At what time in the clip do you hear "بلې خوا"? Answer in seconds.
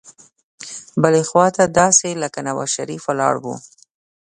1.01-1.47